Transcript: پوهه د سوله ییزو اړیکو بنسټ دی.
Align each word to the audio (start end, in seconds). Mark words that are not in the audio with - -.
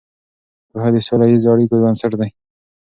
پوهه 0.69 0.89
د 0.93 0.97
سوله 1.07 1.25
ییزو 1.31 1.51
اړیکو 1.53 1.75
بنسټ 1.83 2.11
دی. 2.19 2.29